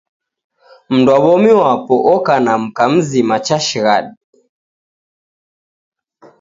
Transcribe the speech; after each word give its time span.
Mundu 0.89 1.09
wa 1.13 1.19
w'omi 1.25 1.51
wapo 1.61 1.95
oka 2.15 2.35
na 2.45 2.53
mka 2.61 2.83
mzima 2.93 3.35
cha 3.45 3.57
shighadi 3.67 4.17